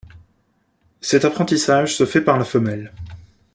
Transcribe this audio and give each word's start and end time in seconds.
Cet 1.01 1.25
apprentissage 1.25 1.95
se 1.95 2.07
fait 2.07 2.21
par 2.23 2.39
la 2.39 2.43
femelle. 2.43 2.91